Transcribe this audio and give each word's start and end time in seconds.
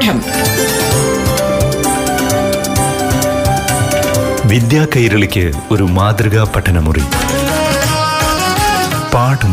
പാഠം 0.00 0.20
വിദ്യാ 4.48 4.86
കൈരളിക്ക് 4.96 5.52
ഒരു 5.70 5.82
മാതൃകാ 5.82 6.52
പഠനമുറി. 6.56 7.02
പാഠം. 9.14 9.52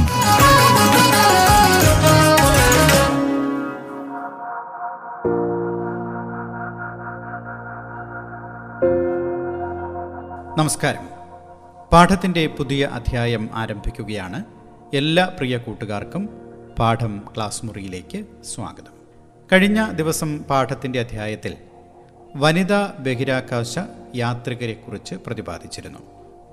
നമസ്കാരം. 10.57 11.09
പാഠത്തിന്റെ 11.93 12.47
പുതിയ 12.47 12.85
അധ്യായം 12.85 13.49
ആരംഭിക്കുകയാണ്. 13.53 14.43
എല്ലാ 14.93 15.25
പ്രിയ 15.25 15.57
കൂട്ടുകാർക്കും 15.57 16.29
പാഠം 16.79 17.21
ക്ലാസ് 17.35 17.65
മുറിയിലേക്ക് 17.65 18.23
സ്വാഗതം. 18.55 18.96
കഴിഞ്ഞ 19.51 19.91
ദിവസം 19.91 20.43
പാഠത്തിന്റെ 20.43 20.99
അധ്യായത്തിൽ 20.99 21.55
വനിതാ 22.35 22.93
ബഹിരാകാശ 22.99 23.79
യാത്രികരെക്കുറിച്ച് 24.15 25.15
പ്രതിപാദിച്ചിരുന്നു. 25.15 25.99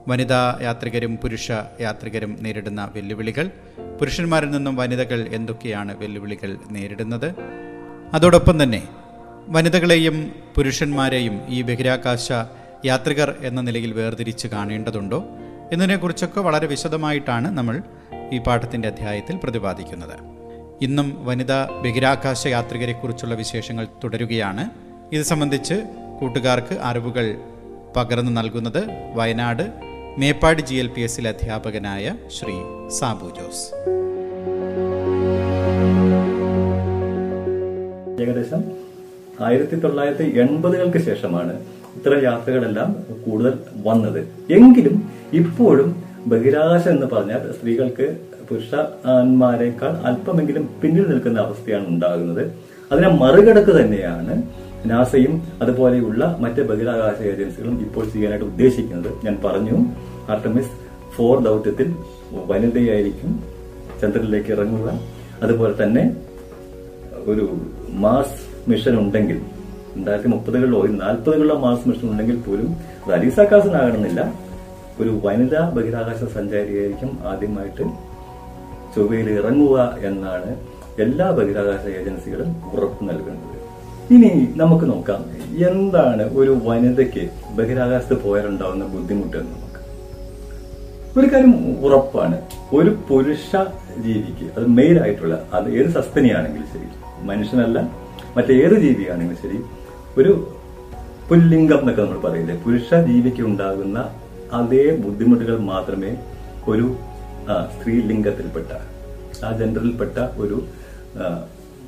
വനിതാ 0.08 0.58
യാത്രികരും 0.62 1.16
പുരുഷ 1.16 1.52
യാത്രികരും 1.80 2.36
നേരിടുന്ന 2.40 2.90
വെല്ലുവിളികൾ 2.94 3.50
പുരുഷന്മാരിൽ 4.00 4.50
നിന്നും 4.50 4.76
വനിതകൾ 4.76 5.28
എന്തൊക്കെയാണ് 5.28 5.98
വെല്ലുവിളികൾ 5.98 6.56
നേരിടുന്നത്? 6.70 7.34
അതോടൊപ്പം 8.14 8.62
തന്നെ 8.62 8.88
വനിതകളെയും 9.48 10.32
പുരുഷന്മാരെയും 10.54 11.46
ഈ 11.48 11.62
ബഹിരാകാശ 11.62 12.32
യാത്രികർ 12.84 13.34
എന്ന 13.40 13.60
നിലയിൽ 13.60 13.92
വേർതിരിച്ച് 13.92 14.48
കാണേണ്ടതുണ്ടോ 14.48 15.24
എന്നതിനെക്കുറിച്ചൊക്കെ 15.72 16.40
വളരെ 16.40 16.66
വിശദമായിട്ടാണ് 16.66 17.50
നമ്മൾ 17.50 17.82
ഈ 18.32 18.38
പാഠത്തിന്റെ 18.38 18.88
അധ്യായത്തിൽ 18.88 19.36
പ്രതിപാദിക്കുന്നത്. 19.36 20.33
ഇന്നും 20.84 21.08
വനിതാ 21.24 21.58
ബഹിരാകാശ 21.84 22.46
യാത്രികരെക്കുറിച്ചുള്ള 22.46 23.34
വിശേഷങ്ങൾ 23.34 23.84
തുടരുകയാണ്. 24.04 24.64
ഇത് 25.14 25.22
സംബന്ധിച്ച് 25.22 25.76
കൂട്ടുകാർക്ക് 26.20 26.74
അറിവുകൾ 26.82 27.26
പകർന്നു 27.96 28.32
നൽകുന്നത് 28.32 28.82
Wayanad 29.14 29.64
Meppadi 30.18 30.62
G 30.62 30.74
L 30.74 30.88
P 30.88 31.00
എസിലെ 31.00 31.30
അധ്യാപകനായ 31.30 32.14
ശ്രീ 32.36 32.56
സാബു 32.98 33.28
ജോസ്. 33.38 33.64
ഏകദേശം 38.22 38.64
ആയിരത്തി 39.44 39.76
തൊള്ളായിരത്തി 39.76 40.26
എൺപതുകൾക്ക് 40.38 40.98
ശേഷമാണ് 40.98 41.54
ഇത്തരം 41.96 42.22
യാത്രകളെല്ലാം 42.22 42.90
കൂടുതൽ 43.26 43.54
വന്നത്. 43.86 44.20
എങ്കിലും 44.52 44.96
ഇപ്പോഴും 45.32 45.90
ബഹിരാകാശം 46.26 46.90
എന്ന് 46.90 47.06
പറഞ്ഞാൽ 47.06 47.52
സ്ത്രീകൾക്ക് 47.52 48.06
പുരുഷന്മാരെക്കാൾ 48.48 49.92
അല്പമെങ്കിലും 50.08 50.64
പിന്നിൽ 50.82 51.06
നിൽക്കുന്ന 51.10 51.38
അവസ്ഥയാണ് 51.46 51.86
ഉണ്ടാകുന്നത്. 51.92 52.44
അതിനെ 52.90 53.10
മറികടക്ക് 53.22 53.72
തന്നെയാണ് 53.80 54.34
നാസയും 54.90 55.34
അതുപോലെയുള്ള 55.62 56.22
മറ്റ് 56.44 56.62
ബഹിരാകാശ 56.70 57.18
ഏജൻസികളും 57.32 57.76
ഇപ്പോൾ 57.86 58.04
ചെയ്യാനായിട്ട് 58.12 58.46
ഉദ്ദേശിക്കുന്നത്. 58.50 59.10
ഞാൻ 59.26 59.36
പറഞ്ഞു 59.44 59.76
ആർട്ടമിസ് 60.34 60.72
ഫോർ 61.16 61.34
ദൗത്യത്തിൽ 61.48 61.88
വനിതയായിരിക്കും 62.50 63.32
ചന്ദ്രനിലേക്ക് 64.00 64.50
ഇറങ്ങുക. 64.56 64.88
അതുപോലെ 65.42 65.74
തന്നെ 65.82 66.04
ഒരു 67.32 67.44
മാസ് 68.04 68.38
മിഷൻ 68.70 68.94
ഉണ്ടെങ്കിൽ 69.02 69.38
രണ്ടായിരത്തി 69.96 70.28
മുപ്പതുകളിലോ 70.28 70.78
നാൽപ്പതുകളിലോ 71.02 71.56
മാസ് 71.64 71.88
മിഷൻ 71.88 72.06
ഉണ്ടെങ്കിൽ 72.12 72.38
പോലും 72.46 72.70
അത് 73.04 73.12
അലീസ 73.16 73.38
കാസനാകണമെന്നില്ല 73.50 74.20
ഒരു 75.00 75.12
വനിതാ 75.24 75.62
ബഹിരാകാശ 75.76 76.20
സഞ്ചാരിയായിരിക്കും 76.36 77.10
ആദ്യമായിട്ട് 77.30 77.84
ചൊവ്വയിൽ 78.94 79.28
ഇറങ്ങുക 79.38 79.76
എന്നാണ് 80.08 80.50
എല്ലാ 81.04 81.26
ബഹിരാകാശ 81.36 81.84
ഏജൻസികളും 82.00 82.50
ഉറപ്പ് 82.72 83.02
നൽകുന്നത്. 83.08 83.50
ഇനി 84.14 84.30
നമുക്ക് 84.56 84.86
നോക്കാം 84.90 85.20
എന്താണ് 85.68 86.24
ഒരു 86.40 86.52
വനിതയ്ക്ക് 86.64 87.24
ബഹിരാകാശത്ത് 87.58 88.16
പോയാലുണ്ടാവുന്ന 88.24 88.84
ബുദ്ധിമുട്ട് 88.94 89.36
എന്ന് 89.36 89.52
നമുക്ക്. 89.54 89.80
ഒരു 91.18 91.26
കാര്യം 91.32 91.54
ഉറപ്പാണ്. 91.86 92.36
ഒരു 92.72 92.90
പുരുഷ 93.08 93.50
ജീവിക്ക് 94.04 94.46
അത് 94.56 94.66
മെയിൽ 94.78 94.96
ആയിട്ടുള്ള 95.02 95.34
അത് 95.56 95.66
ഏത് 95.78 95.88
സസ്തനിയാണെങ്കിലും 95.88 96.68
ശരി 96.72 96.88
മനുഷ്യനല്ല 97.30 97.78
മറ്റേത് 98.36 98.76
ജീവിയാണെങ്കിലും 98.84 99.40
ശരി 99.42 99.58
ഒരു 100.20 100.32
പുല്ലിംഗം 101.28 101.80
എന്നൊക്കെ 101.80 102.02
നമ്മൾ 102.02 102.18
പറയില്ലേ 102.26 102.54
പുരുഷ 102.64 102.94
ജീവിക്ക് 103.08 103.42
ഉണ്ടാകുന്ന 103.42 103.98
അതേ 104.52 104.84
ബുദ്ധിമുട്ടുകൾ 105.04 105.56
മാത്രമേ 105.72 106.10
ഒരു 106.68 106.86
ആ, 107.48 107.72
സ്ത്രീലിംഗത്തിൽപ്പെട്ട 107.78 108.66
ആ 109.44 109.58
ജെൻഡറിൽപ്പെട്ട 109.58 110.18
ഒരു 110.18 110.66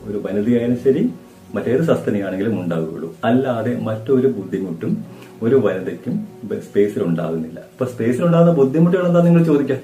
ഒരു 0.05 0.19
വനിതയായാലും 0.19 0.79
ശരി 0.85 1.11
മറ്റേത് 1.55 1.83
സസ്തനിയാണെങ്കിലും 1.83 2.61
ഉണ്ടാവുകയുള്ളൂ. 2.61 3.17
അല്ലാതെ 3.25 3.79
മറ്റൊരു 3.81 4.27
ബുദ്ധിമുട്ടും 4.27 5.05
ഒരു 5.43 5.55
വനിതയ്ക്കും 5.55 6.29
സ്പേസിൽ 6.63 7.03
ഉണ്ടാകുന്നില്ല 7.03 7.61
അപ്പൊ 7.61 7.87
സ്പേസിൽ 7.87 8.25
ഉണ്ടാകുന്ന 8.25 8.53
ബുദ്ധിമുട്ടുകൾ 8.53 9.07
എന്താ 9.07 9.23
നിങ്ങൾ 9.23 9.45
ചോദിക്കാം? 9.45 9.79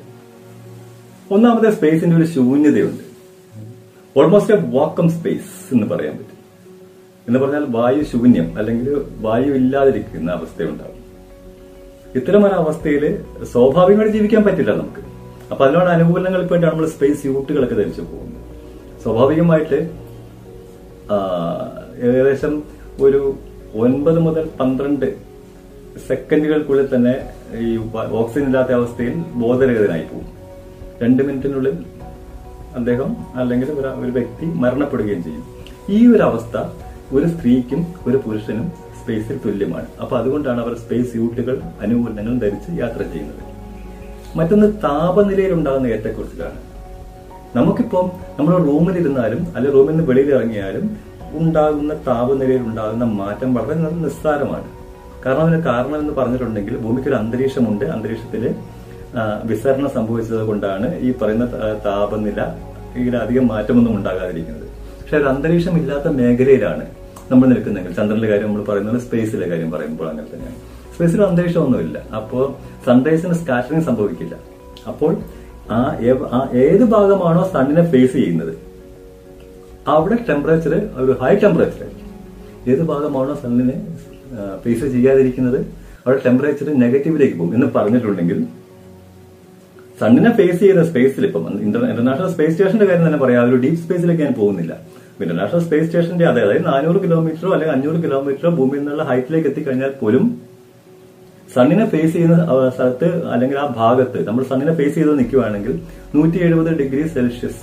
ഒന്നാമത്തെ 1.30 1.70
സ്പേസിന്റെ 1.70 2.16
ഒരു 2.16 2.24
ശൂന്യതയുണ്ട്. 2.24 3.12
ഓൾമോസ്റ്റ് 4.18 4.52
എ 4.52 4.70
വാക്കം 4.70 5.10
സ്പേസ് 5.10 5.74
എന്ന് 5.74 5.86
പറയാൻ 5.86 6.12
പറ്റും. 6.12 6.32
എന്ന് 7.28 7.38
പറഞ്ഞാൽ 7.38 7.64
വായു 7.68 8.02
ശൂന്യം 8.02 8.58
അല്ലെങ്കിൽ 8.58 9.02
വായു 9.20 9.52
ഇല്ലാതിരിക്കുന്ന 9.52 10.32
അവസ്ഥയുണ്ടാകും. 10.32 11.02
ഇത്തരം 12.14 12.46
ഒരു 12.46 12.54
അവസ്ഥയിൽ 12.54 13.24
സ്വാഭാവികമായിട്ട് 13.44 14.12
ജീവിക്കാൻ 14.12 14.42
പറ്റില്ല 14.42 14.70
നമുക്ക്. 14.70 15.11
അപ്പൊ 15.52 15.62
അതിനോട് 15.66 15.90
അനുകൂലങ്ങൾക്ക് 15.96 16.52
വേണ്ടിയാണ് 16.54 16.74
നമ്മൾ 16.74 16.90
സ്പേസ് 16.94 17.18
സ്യൂട്ടുകളൊക്കെ 17.22 17.76
ധരിച്ചു 17.80 18.02
പോകുന്നത് 18.10 18.40
സ്വാഭാവികമായിട്ട് 19.02 19.78
ഏകദേശം 22.06 22.52
ഒരു 23.06 23.20
ഒൻപത് 23.84 24.18
മുതൽ 24.26 24.44
പന്ത്രണ്ട് 24.60 25.06
സെക്കൻഡുകൾക്കുള്ളിൽ 26.08 26.86
തന്നെ 26.94 27.14
ഈ 27.64 27.70
ഓക്സിജൻ 28.20 28.46
ഇല്ലാത്ത 28.50 28.72
അവസ്ഥയിൽ 28.78 29.16
ബോധരഹിതനായി 29.42 30.06
പോകും 30.12 30.28
രണ്ട് 31.02 31.22
മിനിറ്റിനുള്ളിൽ 31.28 31.76
അദ്ദേഹം 32.78 33.10
അല്ലെങ്കിൽ 33.40 33.70
ഒരു 34.02 34.12
വ്യക്തി 34.18 34.46
മരണപ്പെടുകയും 34.64 35.22
ചെയ്യും. 35.26 35.44
ഈ 35.96 36.00
ഒരു 36.14 36.22
അവസ്ഥ 36.30 36.56
ഒരു 37.16 37.26
സ്ത്രീക്കും 37.32 37.80
ഒരു 38.08 38.18
പുരുഷനും 38.24 38.66
സ്പേസിൽ 39.00 39.38
തുല്യമാണ്. 39.44 39.88
അപ്പൊ 40.02 40.14
അതുകൊണ്ടാണ് 40.20 40.60
അവർ 40.64 40.74
സ്പേസ് 40.82 41.08
സ്യൂട്ടുകൾ 41.12 41.56
അനുകൂലങ്ങൾ 41.84 42.34
ധരിച്ച് 42.44 42.70
യാത്ര 42.82 43.02
ചെയ്യുന്നത്. 43.12 43.42
മറ്റൊന്ന് 44.38 44.68
താപനിലയിൽ 44.84 45.52
ഉണ്ടാകുന്ന 45.58 45.86
ഏറ്റക്കുറച്ചിലാണ്. 45.94 46.58
നമുക്കിപ്പം 47.56 48.06
നമ്മൾ 48.38 48.52
റൂമിലിരുന്നാലും 48.68 49.40
അല്ലെ 49.56 49.70
റൂമിൽ 49.76 49.92
നിന്ന് 49.92 50.04
വെളിയിൽ 50.10 50.30
ഇറങ്ങിയാലും 50.36 50.84
ഉണ്ടാകുന്ന 51.40 51.92
താപനിലയിൽ 52.06 52.62
ഉണ്ടാകുന്ന 52.70 53.04
മാറ്റം 53.20 53.50
വളരെ 53.56 53.74
നിസ്സാരമാണ്. 54.06 54.68
കാരണം 55.24 55.44
അതിന് 55.46 55.60
കാരണം 55.66 55.98
എന്ന് 56.02 56.14
പറഞ്ഞിട്ടുണ്ടെങ്കിൽ 56.18 56.74
ഭൂമിക്ക് 56.84 57.08
ഒരു 57.10 57.16
അന്തരീക്ഷമുണ്ട് 57.20 57.84
അന്തരീക്ഷത്തിൽ 57.94 58.44
വിസരണം 59.50 59.90
സംഭവിച്ചത് 59.96 60.42
കൊണ്ടാണ് 60.50 60.88
ഈ 61.06 61.08
പറയുന്ന 61.20 61.46
താപനില 61.86 62.40
ഇതിലധികം 63.00 63.46
മാറ്റമൊന്നും 63.52 63.94
ഉണ്ടാകാതിരിക്കുന്നത്. 63.98 64.66
പക്ഷെ 65.00 65.16
ഒരു 65.20 65.28
അന്തരീക്ഷം 65.32 65.74
ഇല്ലാത്ത 65.80 66.08
മേഖലയിലാണ് 66.18 66.84
നമ്മൾ 67.30 67.46
നിൽക്കുന്നെങ്കിൽ 67.52 67.92
ചന്ദ്രന്റെ 67.98 68.28
കാര്യം 68.30 68.48
നമ്മൾ 68.48 68.64
പറയുന്നത് 68.70 68.98
സ്പേസിലെ 69.06 69.46
കാര്യം 69.52 69.70
പറയുമ്പോൾ 69.74 70.06
അങ്ങനെ 70.12 70.28
തന്നെയാണ്. 70.32 70.58
സ്പേസിൽ 71.02 71.22
അന്തരീക്ഷമൊന്നുമില്ല. 71.26 71.98
അപ്പോൾ 72.16 72.42
സൺറൈസിന് 72.86 73.36
സ്കാറ്ററിങ് 73.38 73.84
സംഭവിക്കില്ല. 73.86 74.34
അപ്പോൾ 74.90 75.12
ആ 75.76 75.78
ഏത് 76.64 76.84
ഭാഗമാണോ 76.92 77.42
സണ്ണിനെ 77.54 77.82
ഫേസ് 77.92 78.12
ചെയ്യുന്നത്? 78.18 78.52
അവിടെ 79.94 80.16
ടെമ്പറേച്ചർ 80.28 80.74
ഒരു 81.04 81.12
ഹൈ 81.22 81.32
ടെമ്പറേച്ചർ 81.44 81.88
ഏത് 82.72 82.82
ഭാഗമാണോ 82.90 83.34
സണ്ണിനെ 83.42 83.76
ഫേസ് 84.64 84.92
ചെയ്യാതിരിക്കുന്നത്? 84.94 85.58
അവിടെ 86.04 86.18
ടെമ്പറേച്ചർ 86.26 86.68
നെഗറ്റീവിലേക്ക് 86.84 87.36
പോകും 87.40 87.54
എന്ന് 87.58 87.68
പറഞ്ഞിട്ടുണ്ടെങ്കിൽ 87.76 88.38
സണ്ണിനെ 90.02 90.30
ഫേസ് 90.38 90.58
ചെയ്യുന്ന 90.62 90.84
സ്പേസിൽ 90.92 91.26
ഇപ്പം 91.30 91.44
ഇന്റർനാഷണൽ 91.66 92.30
സ്പേസ് 92.36 92.52
സ്റ്റേഷന്റെ 92.54 92.86
കാര്യം 92.90 93.04
തന്നെ 93.08 93.20
പറയാം. 93.24 93.42
ഒരു 93.50 93.58
ഡീപ് 93.64 93.82
സ്പേസിലേക്ക് 93.84 94.22
ഞാൻ 94.26 94.34
പോകുന്നില്ല. 94.40 94.72
ഇന്റർനാഷണൽ 95.24 95.62
സ്പേസ് 95.66 95.86
സ്റ്റേഷന്റെ 95.88 96.24
അതെ 96.30 96.40
അതായത് 96.46 96.66
നാനൂറ് 96.70 96.98
കിലോമീറ്ററോ 97.02 97.50
അല്ലെങ്കിൽ 97.56 97.76
അഞ്ഞൂറ് 97.76 97.98
കിലോമീറ്ററോ 98.06 98.50
ഭൂമിയിൽ 98.60 98.82
നിന്നുള്ള 98.82 99.04
ഹൈറ്റിലേക്ക് 99.10 99.48
എത്തിക്കഴിഞ്ഞാൽ 99.50 99.92
പോലും 100.00 100.24
സണ്ണിനെ 101.54 101.84
ഫേസ് 101.92 102.12
ചെയ്യുന്ന 102.16 102.36
സ്ഥലത്ത് 102.76 103.08
അല്ലെങ്കിൽ 103.32 103.56
ആ 103.64 103.66
ഭാഗത്ത് 103.80 104.18
നമ്മൾ 104.28 104.42
സണ്ണിനെ 104.50 104.74
ഫേസ് 104.80 104.94
ചെയ്ത് 104.98 105.12
നിൽക്കുകയാണെങ്കിൽ 105.20 105.74
നൂറ്റി 106.14 106.38
എഴുപത് 106.46 106.70
ഡിഗ്രി 106.80 107.02
സെൽഷ്യസ് 107.16 107.60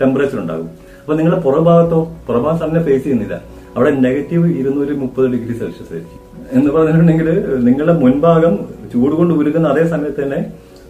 ടെമ്പറേച്ചർ 0.00 0.38
ഉണ്ടാകും. 0.44 0.68
അപ്പൊ 1.00 1.14
നിങ്ങളുടെ 1.18 1.40
പുറഭാഗത്തോ 1.46 2.00
പുറഭാഗം 2.28 2.58
സണ്ണിനെ 2.62 2.82
ഫേസ് 2.88 3.02
ചെയ്യുന്നില്ല. 3.04 3.36
അവിടെ 3.76 3.90
നെഗറ്റീവ് 4.06 4.46
ഇരുന്നൂറ്റി 4.60 4.94
മുപ്പത് 5.02 5.26
ഡിഗ്രി 5.34 5.54
സെൽഷ്യസ് 5.60 5.92
ആയിരിക്കും. 5.94 6.22
എന്ന് 6.56 6.70
പറഞ്ഞിട്ടുണ്ടെങ്കിൽ 6.74 7.28
നിങ്ങളുടെ 7.68 7.94
മുൻഭാഗം 8.02 8.54
ചൂട് 8.92 9.14
കൊണ്ട് 9.20 9.34
ഉരുകുന്ന 9.40 9.68
അതേ 9.74 9.84
സമയത്ത് 9.94 10.20
തന്നെ 10.24 10.40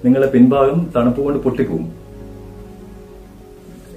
നിങ്ങളുടെ 0.04 0.28
പിൻഭാഗം 0.34 0.78
തണുപ്പ് 0.96 1.20
കൊണ്ട് 1.26 1.38
പൊട്ടിപ്പോകും. 1.44 1.86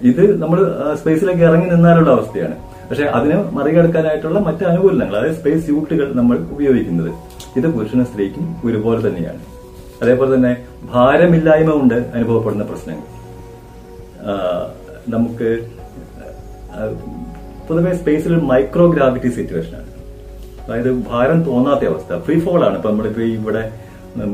ഇത് 0.10 0.24
നമ്മൾ 0.42 0.60
സ്പേസിലേക്ക് 1.00 1.44
ഇറങ്ങി 1.50 1.68
നിന്നാലുള്ള 1.74 2.10
അവസ്ഥയാണ്. 2.18 2.56
പക്ഷെ 2.90 3.06
അതിനെ 3.18 3.38
മറികടക്കാനായിട്ടുള്ള 3.58 4.40
മറ്റ് 4.46 4.64
അനുകൂലങ്ങൾ 4.70 5.16
അതായത് 5.18 5.36
സ്പേസ് 5.40 5.62
സ്യൂട്ടുകൾ 5.66 6.08
നമ്മൾ 6.20 6.36
ഉപയോഗിക്കുന്നത്. 6.56 7.12
ഇത് 7.58 7.68
പുരുഷനും 7.76 8.06
സ്ത്രീക്കും 8.06 8.46
ഒരുപോലെ 8.66 9.00
തന്നെയാണ്. 9.08 9.42
അതേപോലെ 10.02 10.30
തന്നെ 10.36 10.54
ഭാരമില്ലായ്മ 10.94 11.72
കൊണ്ട് 11.80 11.98
അനുഭവപ്പെടുന്ന 12.16 12.66
പ്രശ്നങ്ങൾ. 12.72 13.06
നമുക്ക് 15.16 15.50
പൊതുവെ 17.68 17.92
സ്പേസിൽ 17.98 18.34
മൈക്രോ 18.52 18.86
ഗ്രാവിറ്റി 18.92 19.30
സിറ്റുവേഷൻ 19.38 19.74
ആണ്. 19.80 19.90
അതായത് 20.64 20.92
ഭാരം 21.12 21.40
തോന്നാത്ത 21.50 21.84
അവസ്ഥ 21.92 22.18
ഫ്രീ 22.26 22.36
ഫോൾ 22.46 22.62
ആണ്. 22.68 22.76
ഇപ്പൊ 22.80 22.90
നമ്മളിപ്പോ 22.92 23.22
ഇവിടെ 23.22 23.64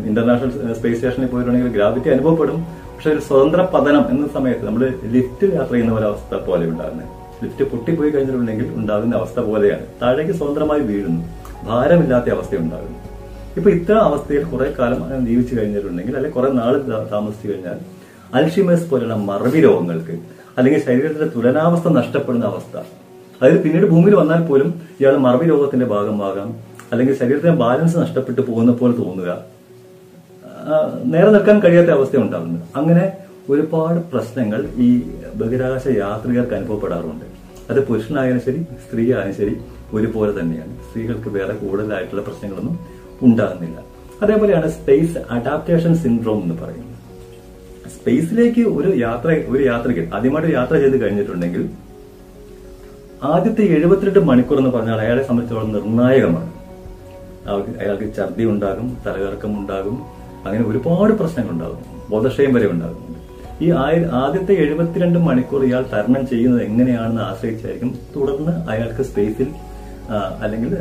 ഇന്റർനാഷണൽ 0.10 0.74
സ്പേസ് 0.80 0.98
സ്റ്റേഷനിൽ 0.98 1.30
പോയിട്ടുണ്ടെങ്കിൽ 1.32 1.72
ഗ്രാവിറ്റി 1.78 2.10
അനുഭവപ്പെടും. 2.16 2.60
പക്ഷെ 2.96 3.10
ഒരു 3.14 3.22
സ്വതന്ത്ര 3.28 3.62
പതനം 3.74 4.04
എന്ന 4.14 4.28
സമയത്ത് 4.36 4.64
നമ്മൾ 4.68 4.84
ലിഫ്റ്റ് 5.16 5.48
യാത്ര 5.56 5.74
ചെയ്യുന്ന 5.74 5.94
ഒരു 6.00 6.06
അവസ്ഥ 6.12 6.34
പോലെ 6.48 6.66
ഉണ്ടാകുന്നത് 6.72 7.10
ലിഫ്റ്റ് 7.44 7.66
പൊട്ടിപ്പോയി 7.72 8.12
കഴിഞ്ഞിട്ടുണ്ടെങ്കിൽ 8.12 8.68
ഉണ്ടാകുന്ന 8.82 9.16
അവസ്ഥ 9.22 9.40
പോലെയാണ്. 9.50 9.86
താഴേക്ക് 10.02 10.36
സ്വതന്ത്രമായി 10.40 10.84
വീഴുന്നു. 10.92 11.24
ഭാരമില്ലാത്ത 11.70 12.30
അവസ്ഥ 12.36 12.56
ഉണ്ടാകുന്നു. 12.64 12.95
ഇപ്പൊ 13.58 13.70
ഇത്തരം 13.78 14.02
അവസ്ഥയിൽ 14.08 14.44
കുറെ 14.54 14.68
കാലം 14.78 15.00
അങ്ങനെ 15.04 15.22
ജീവിച്ചു 15.30 15.54
കഴിഞ്ഞിട്ടുണ്ടെങ്കിൽ 15.58 16.16
അല്ലെങ്കിൽ 16.18 16.38
കുറെ 16.38 16.50
നാൾ 16.60 16.74
താമസിച്ചു 17.14 17.48
കഴിഞ്ഞാൽ 17.52 17.78
അൽഷിമേഴ്സ് 18.38 18.88
പോലുള്ള 18.90 19.16
മറവി 19.30 19.60
രോഗങ്ങൾക്ക് 19.68 20.16
അല്ലെങ്കിൽ 20.58 20.82
ശരീരത്തിന്റെ 20.88 21.28
തുലനാവസ്ഥ 21.36 21.88
നഷ്ടപ്പെടുന്ന 22.00 22.46
അവസ്ഥ 22.46 22.76
അതായത് 23.36 23.60
പിന്നീട് 23.64 23.88
ഭൂമിയിൽ 23.94 24.16
വന്നാൽ 24.22 24.42
പോലും 24.50 24.70
ഇയാൾ 25.00 25.16
മറവി 25.26 25.46
രോഗത്തിന്റെ 25.52 25.88
ഭാഗമാകാം 25.94 26.50
അല്ലെങ്കിൽ 26.92 27.16
ശരീരത്തിന്റെ 27.22 27.56
ബാലൻസ് 27.64 27.98
നഷ്ടപ്പെട്ടു 28.04 28.42
പോകുന്ന 28.50 28.72
പോലെ 28.82 28.94
തോന്നുക 29.02 29.32
നേരെ 31.14 31.30
നിൽക്കാൻ 31.36 31.58
കഴിയാത്ത 31.64 31.92
അവസ്ഥ 31.98 32.16
ഉണ്ടാകുന്നു 32.26 32.60
അങ്ങനെ 32.80 33.06
ഒരുപാട് 33.50 34.00
പ്രശ്നങ്ങൾ 34.12 34.62
ഈ 34.86 34.88
ബഹിരാകാശ 35.40 35.84
യാത്രികർക്ക് 36.04 36.56
അനുഭവപ്പെടാറുണ്ട്. 36.60 37.26
അത് 37.72 37.80
പുരുഷനായാലും 37.88 38.42
ശരി 38.48 38.60
സ്ത്രീ 38.86 39.04
ആയാലും 39.16 39.36
ശരി 39.40 39.54
ഒരുപോലെ 39.96 40.32
തന്നെയാണ്. 40.40 40.74
സ്ത്രീകൾക്ക് 40.88 41.30
വേറെ 41.38 41.54
കൂടുതലായിട്ടുള്ള 41.62 42.24
പ്രശ്നങ്ങളൊന്നും 42.28 42.76
ഉണ്ടാകുന്നില്ല. 43.22 43.78
അതേപോലെയാണ് 44.24 44.68
സ്പേസ് 44.72 45.18
അഡാപ്റ്റേഷൻ 45.36 45.96
സിൻഡ്രോം 46.04 46.42
എന്ന് 46.44 46.56
പറയുന്നത്. 46.62 46.92
സ്പേസിലേക്ക് 47.96 48.64
ഒരു 48.78 48.90
യാത്ര 49.06 49.30
ഒരു 49.48 49.64
യാത്രയ്ക്ക് 49.64 50.04
ആദ്യമായിട്ട് 50.16 50.54
യാത്ര 50.56 50.76
ചെയ്ത് 50.84 50.98
കഴിഞ്ഞിട്ടുണ്ടെങ്കിൽ 51.04 51.70
ആദ്യത്തെ 53.24 53.64
എഴുപത്തിരണ്ട് 53.76 54.20
മണിക്കൂർ 54.20 54.58
എന്ന് 54.58 54.72
പറഞ്ഞാൽ 54.76 55.00
അയാളെ 55.06 55.24
സംബന്ധിച്ചോളം 55.28 55.74
നിർണായകമാണ്. 55.74 56.52
അയാൾക്ക് 57.82 58.08
ഛർദി 58.18 58.46
ഉണ്ടാകും 58.46 58.98
തലകറക്കം 59.08 59.60
ഉണ്ടാകും 59.60 59.98
അങ്ങനെ 60.46 60.64
ഒരുപാട് 60.70 61.14
പ്രശ്നങ്ങൾ 61.14 61.52
ഉണ്ടാകും 61.52 61.82
ബോധക്ഷയം 62.10 62.54
വരെ 62.54 62.68
ഉണ്ടാകും 62.72 63.02
ഈ 63.62 63.72
ആദ്യത്തെ 64.24 64.54
എഴുപത്തിരണ്ട് 64.54 65.20
മണിക്കൂർ 65.20 65.66
ഇയാൾ 65.66 65.86
തരണം 65.94 66.28
ചെയ്യുന്നത് 66.28 66.64
എങ്ങനെയാണെന്ന് 66.64 67.22
ആശ്രയിച്ചായിരിക്കും 67.22 67.92
തുടർന്ന് 68.16 68.54
അയാൾക്ക് 68.72 69.04
സ്പേസിൽ 69.04 69.50
അല്ലെങ്കിൽ 70.44 70.72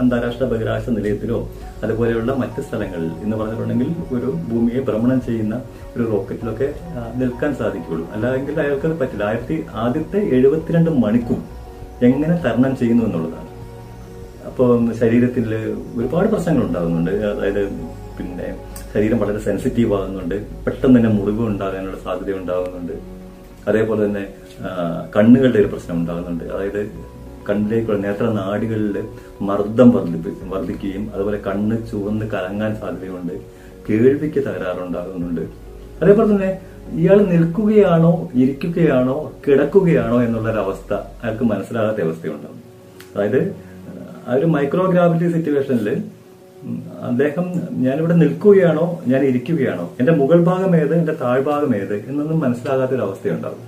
അന്താരാഷ്ട്ര 0.00 0.44
ബഹിരാകാശ 0.52 0.88
നിലയത്തിലോ 0.96 1.38
അതുപോലെയുള്ള 1.84 2.32
മറ്റ് 2.42 2.60
സ്ഥലങ്ങളിൽ 2.66 3.10
എന്ന് 3.24 3.36
പറഞ്ഞിട്ടുണ്ടെങ്കിൽ 3.36 3.90
ഒരു 4.16 4.28
ഭൂമിയെ 4.50 4.80
ഭ്രമണം 4.88 5.20
ചെയ്യുന്ന 5.28 5.54
ഒരു 5.96 6.04
റോക്കറ്റിലൊക്കെ 6.12 6.68
നിൽക്കാൻ 7.20 7.54
സാധിക്കുള്ളൂ 7.60 8.04
അല്ലെങ്കിൽ 8.16 8.60
അയാൾക്ക് 8.64 8.86
അത് 8.90 8.96
പറ്റില്ല. 9.00 9.24
ആയിരത്തി 9.30 9.56
ആദ്യത്തെ 9.84 10.20
എഴുപത്തിരണ്ട് 10.36 10.90
മണിക്കൂർ 11.04 11.40
എങ്ങനെ 12.08 12.36
തരണം 12.44 12.76
ചെയ്യുന്നു 12.76 13.04
എന്നുള്ളതാണ്. 13.04 13.48
അപ്പോൾ 14.50 14.70
ശരീരത്തിൽ 15.00 15.44
ഒരുപാട് 15.98 16.28
പ്രശ്നങ്ങൾ 16.32 16.62
ഉണ്ടാകുന്നുണ്ട്. 16.68 17.10
അതായത് 17.10 17.62
പിന്നെ 18.18 18.48
ശരീരം 18.94 19.18
വളരെ 19.18 19.38
സെൻസിറ്റീവ് 19.38 19.94
ആകുന്നുണ്ട്. 19.98 20.34
പെട്ടെന്ന് 20.64 20.96
തന്നെ 20.98 21.10
മുറിവ് 21.18 21.42
ഉണ്ടാകാനുള്ള 21.52 21.98
സാധ്യത 22.06 22.36
ഉണ്ടാകുന്നുണ്ട്. 22.40 22.92
അതേപോലെ 23.70 24.00
തന്നെ 24.06 24.24
കണ്ണുകളുടെ 25.16 25.58
ഒരു 25.58 25.68
പ്രശ്നം 25.72 25.96
ഉണ്ടാകുന്നുണ്ട്. 26.00 26.44
അതായത് 26.44 26.80
കണ്ണിലേക്കുള്ള 27.48 27.98
നേത്ര 28.06 28.26
നാടികളിൽ 28.30 28.96
മർദ്ദം 29.40 29.90
വർദ്ധിപ്പിക്കും 29.90 30.50
വർദ്ധിക്കുകയും 30.50 31.10
അതുപോലെ 31.14 31.38
കണ്ണ് 31.46 31.76
ചുവന്ന് 31.90 32.26
കലങ്ങാൻ 32.26 32.76
സാധ്യതയുണ്ട്. 32.80 33.34
കേൾവിക്ക് 33.88 34.40
തകരാറുണ്ടാകുന്നുണ്ട്. 34.40 35.44
അതേപോലെ 36.02 36.28
തന്നെ 36.30 36.58
ഇയാൾ 37.00 37.18
നിൽക്കുകയാണോ 37.32 38.30
ഇരിക്കുകയാണോ 38.34 39.32
കിടക്കുകയാണോ 39.48 40.22
എന്നുള്ള 40.22 40.50
ഒരു 40.50 40.58
അവസ്ഥ 40.58 40.92
അയാൾക്ക് 40.94 41.44
മനസ്സിലാകാത്ത 41.44 42.00
അവസ്ഥയുണ്ടാകും. 42.00 42.62
അതായത് 43.14 43.54
ആ 44.28 44.34
ഒരു 44.34 44.46
മൈക്രോ 44.46 44.84
ഗ്രാവിറ്റി 44.90 45.32
സിറ്റുവേഷനിൽ 45.32 46.02
അദ്ദേഹം 47.02 47.46
ഞാനിവിടെ 47.70 48.14
നിൽക്കുകയാണോ 48.14 49.02
ഞാൻ 49.06 49.22
ഇരിക്കുകയാണോ 49.24 49.90
എന്റെ 50.00 50.12
മുകൾ 50.12 50.44
ഭാഗം 50.44 50.76
ഏത് 50.76 50.94
എന്റെ 50.94 51.14
താഴ്ഭാഗം 51.22 51.76
ഏത് 51.76 51.94
എന്നൊന്നും 52.08 52.40
മനസ്സിലാകാത്ത 52.40 52.92
ഒരു 52.92 53.02
അവസ്ഥയുണ്ടാകും 53.02 53.64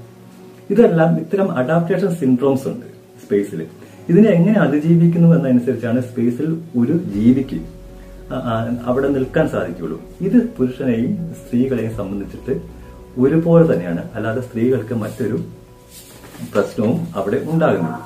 ഇതെല്ലാം 0.71 1.17
ഇത്തരം 1.21 1.49
അഡാപ്റ്റേഷൻ 1.59 2.15
സിൻഡ്രോംസ് 2.15 2.69
ഉണ്ട്. 2.69 2.94
സ്പേസിൽ 3.25 3.61
ഇതിനെ 4.09 4.31
എങ്ങനെ 4.31 4.59
അതിജീവിക്കുന്നു 4.61 5.29
എന്നനുസരിച്ചാണ് 5.37 6.01
സ്പേസിൽ 6.11 6.49
ഒരു 6.81 6.95
ജീവിക്ക് 7.15 7.61
അവിടെ 8.87 9.09
നിൽക്കാൻ 9.09 9.47
സാധിക്കുള്ളൂ 9.49 9.99
ഇത് 10.21 10.39
പുരുഷനെയും 10.57 11.13
സ്ത്രീകളെയും 11.41 11.93
സംബന്ധിച്ചിട്ട് 11.97 12.55
ഒരുപോലെ 13.23 13.65
തന്നെയാണ്. 13.73 14.03
അല്ലാതെ 14.15 14.41
സ്ത്രീകൾക്ക് 14.41 14.95
മറ്റൊരു 14.95 15.39
പ്രശ്നവും 16.55 16.97
അവിടെ 17.17 17.39
ഉണ്ടാകുന്നില്ല. 17.53 18.01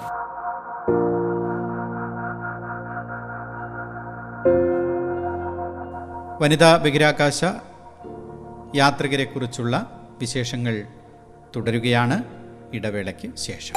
വനിതാ 6.43 6.71
ബഹിരാകാശ 6.85 7.41
യാത്രികരെക്കുറിച്ചുള്ള 8.77 9.75
വിശേഷങ്ങൾ 10.21 10.75
തുടരുകയാണ്. 11.57 12.17
ഇടവേളയ്ക്ക് 12.77 13.29
ശേഷം. 13.37 13.77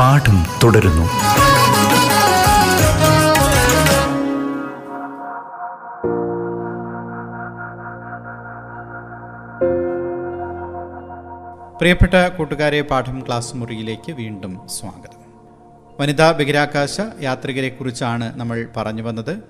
പാഠം 0.00 0.46
തുടരുന്നു. 0.62 1.02
പ്രിയപ്പെട്ട 11.78 12.14
കൂട്ടുകാരെ 12.14 12.80
പാഠം 12.80 13.24
ക്ലാസ് 13.26 13.56
മുറിയിലേക്ക് 13.56 14.12
വീണ്ടും 14.12 14.68
സ്വാഗതം. 14.68 15.20
വനിതാ 16.00 16.30
ബഹിരാകാശ 16.30 17.00
യാത്രികരെക്കുറിച്ചാണ് 17.22 18.40
നമ്മൾ 18.40 18.68
പറഞ്ഞു 18.76 19.02
വന്നത്. 19.02 19.42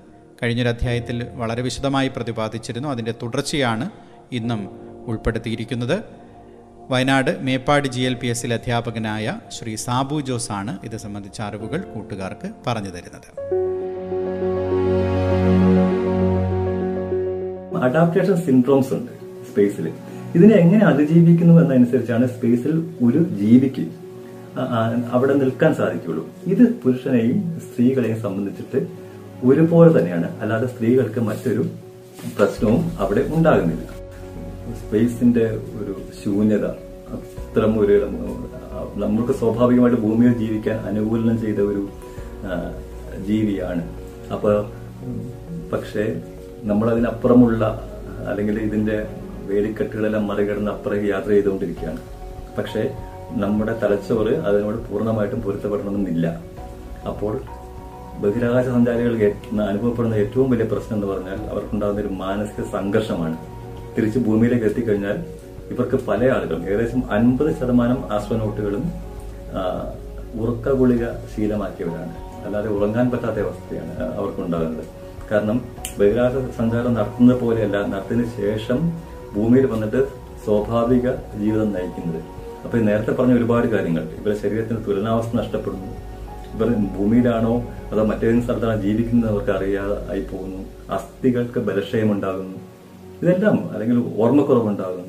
കഴിഞ്ഞൊരു 0.42 0.69
അധ്യായത്തിൽ 0.69 1.26
വളരെ 1.35 1.62
വിശദമായി 1.62 2.09
പ്രതിപാദിച്ചിരുന്നു. 2.09 2.88
അതിന്റെ 2.88 3.14
തുടർച്ചയാണ് 3.23 3.90
ഇന്നും 4.33 4.69
ഉൾപ്പെടുത്തിയിരിക്കുന്നത്. 5.07 6.19
Wayanad 6.90 7.30
Meppadi 7.47 7.87
G 7.94 8.02
L 8.09 8.14
P 8.20 8.28
എസിൽ 8.32 8.52
അധ്യാപകനായ 8.56 9.32
ശ്രീ 9.56 9.73
സാബു 9.82 10.16
ജോസ് 10.28 10.50
ആണ് 10.56 10.73
ഇത് 10.87 10.97
സംബന്ധിച്ച 11.02 11.38
അറിവുകൾ 11.49 11.80
കൂട്ടുകാർക്ക് 11.92 12.49
പറഞ്ഞു 12.66 12.90
തരുന്നത്. 12.94 13.28
അഡാപ്റ്റേഷൻ 17.88 18.37
സിൻഡ്രോംസ് 18.47 18.92
ഉണ്ട് 18.97 19.12
സ്പേസിൽ 19.50 19.87
ഇതിനെ 20.37 20.56
എങ്ങനെ 20.64 20.85
അതിജീവിക്കുന്നു 20.90 21.54
എന്നനുസരിച്ചാണ് 21.62 22.26
സ്പേസിൽ 22.35 22.75
ഒരു 23.06 23.23
ജീവിക്ക് 23.42 23.87
അവിടെ 25.12 25.35
നിൽക്കാൻ 25.42 25.73
സാധിക്കുള്ളൂ 25.80 26.25
ഇത് 26.52 26.64
പുരുഷനെയും 26.82 27.38
സ്ത്രീകളെയും 27.66 28.20
സംബന്ധിച്ചിട്ട് 28.26 28.80
ഒരുപോലെ 29.50 29.90
തന്നെയാണ്. 29.99 30.30
അല്ലാതെ 30.42 30.68
സ്ത്രീകൾക്ക് 30.75 31.23
മറ്റൊരു 31.30 31.64
പ്രശ്നവും 32.38 32.82
അവിടെ 33.02 33.25
ഉണ്ടാകുന്നില്ല. 33.37 33.89
സ്പേസിന്റെ 34.74 35.44
ഒരു 35.50 35.94
ശൂന്യത 36.20 36.66
അത്തരം 37.14 37.80
ഒരു 37.80 37.96
നമ്മൾക്ക് 38.96 39.32
സ്വാഭാവികമായിട്ട് 39.32 40.00
ഭൂമിയിൽ 40.02 40.32
ജീവിക്കാൻ 40.32 40.78
അനുകൂലനം 40.78 41.40
ചെയ്ത 41.40 41.60
ഒരു 41.60 41.88
ജീവിയാണ്. 43.26 43.82
അപ്പൊ 44.32 44.50
ഉം, 45.06 45.20
പക്ഷേ 45.72 46.22
നമ്മൾ 46.64 46.90
അതിനപ്പുറമുള്ള 46.90 47.64
അല്ലെങ്കിൽ 48.28 48.58
ഇതിന്റെ 48.58 49.06
വേലിക്കെട്ടുകളെല്ലാം 49.46 50.26
മറികടന്ന് 50.26 50.70
അപ്പുറം 50.70 51.06
യാത്ര 51.06 51.28
ചെയ്തുകൊണ്ടിരിക്കുകയാണ്. 51.28 52.00
പക്ഷേ 52.58 52.82
നമ്മുടെ 53.30 53.74
തലച്ചോറ് 53.82 54.34
അതിനോട് 54.34 54.76
പൂർണമായിട്ടും 54.76 55.40
പൊരുത്തപ്പെടണമെന്നില്ല. 55.42 56.26
അപ്പോൾ 57.10 57.40
ബഹിരാകാശ 58.22 58.64
സഞ്ചാരികൾ 58.64 59.12
അനുഭവപ്പെടുന്ന 59.68 60.14
ഏറ്റവും 60.14 60.50
വലിയ 60.50 60.64
പ്രശ്നം 60.64 60.96
എന്ന് 60.96 61.06
പറഞ്ഞാൽ 61.06 61.38
അവർക്കുണ്ടാകുന്ന 61.50 62.00
ഒരു 62.00 62.08
മാനസിക 62.08 62.64
സംഘർഷമാണ്. 62.76 63.36
തിരിച്ച് 63.97 64.18
ഭൂമിയിലേക്ക് 64.18 64.64
എത്തിക്കഴിഞ്ഞാൽ 64.64 65.18
ഇവർക്ക് 65.73 65.99
പല 66.09 66.20
ആളുകളും 66.37 66.62
ഏകദേശം 66.68 67.12
അൻപത് 67.12 67.50
ശതമാനം 67.61 68.12
ആസ്വനോട്ടുകളും 68.12 68.85
ഉറക്ക 70.40 70.73
ഗുളിക 70.73 71.04
ശീലമാക്കിയവരാണ്. 71.32 72.12
അല്ലാതെ 72.47 72.68
ഉറങ്ങാൻ 72.68 73.11
പറ്റാത്ത 73.11 73.38
അവസ്ഥയാണ് 73.47 74.14
അവർക്കുണ്ടാകുന്നത്. 74.18 74.85
കാരണം 75.30 75.59
ബഹിരാകാശ 75.99 76.56
സഞ്ചാരം 76.59 76.94
നടത്തുന്നത് 76.94 77.40
പോലെയല്ല 77.40 77.87
നടത്തിന് 77.87 78.25
ശേഷം 78.40 78.78
ഭൂമിയിൽ 79.35 79.66
വന്നിട്ട് 79.66 80.00
സ്വാഭാവിക 80.44 81.09
ജീവിതം 81.40 81.73
നയിക്കുന്നത്. 81.73 82.20
അപ്പൊ 82.64 82.78
നേരത്തെ 82.78 83.12
പറഞ്ഞ 83.12 83.35
ഒരുപാട് 83.35 83.66
കാര്യങ്ങൾ. 83.66 84.02
ഇവരുടെ 84.02 84.38
ശരീരത്തിന് 84.40 84.78
തുലനാവസ്ഥ 84.88 85.37
നഷ്ടപ്പെടുന്നു. 85.37 85.90
ഇവർ 86.54 86.68
ഭൂമിയിലാണോ 86.97 87.54
അതോ 87.92 88.04
മറ്റേതെങ്കിലും 88.04 88.44
സ്ഥലത്താണോ 88.44 88.76
ജീവിക്കുന്നവർക്ക് 88.80 89.50
അറിയാതെ 89.50 90.11
ആയി 90.11 90.20
പോകുന്നു. 90.20 90.62
അസ്ഥികൾക്ക് 90.90 91.59
ബലക്ഷയം 91.59 92.12
ഉണ്ടാകുന്നു 92.12 92.69
ഇതെല്ലാം 93.22 93.70
അല്ലെങ്കിൽ 93.72 93.98
ഓർമ്മക്കുറവുണ്ടാകുന്നു 94.16 95.06